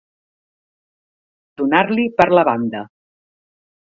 Donar-li 1.61 2.05
per 2.21 2.27
la 2.37 2.47
banda. 2.49 2.83